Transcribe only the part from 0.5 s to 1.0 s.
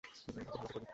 ভাল যে করিনি।